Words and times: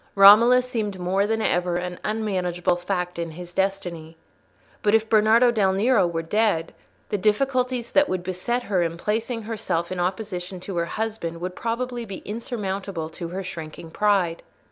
Romola 0.15 0.63
seemed 0.63 0.97
more 0.99 1.27
than 1.27 1.43
ever 1.43 1.75
an 1.75 1.99
unmanageable 2.03 2.75
fact 2.75 3.19
in 3.19 3.29
his 3.29 3.53
destiny. 3.53 4.17
But 4.81 4.95
if 4.95 5.07
Bernardo 5.07 5.51
del 5.51 5.73
Nero 5.73 6.07
were 6.07 6.23
dead, 6.23 6.73
the 7.09 7.19
difficulties 7.19 7.91
that 7.91 8.09
would 8.09 8.23
beset 8.23 8.63
her 8.63 8.81
in 8.81 8.97
placing 8.97 9.43
herself 9.43 9.91
in 9.91 9.99
opposition 9.99 10.59
to 10.61 10.77
her 10.77 10.85
husband 10.85 11.39
would 11.39 11.55
probably 11.55 12.03
be 12.03 12.23
insurmountable 12.25 13.11
to 13.11 13.27
her 13.27 13.43
shrinking 13.43 13.91
pride. 13.91 14.41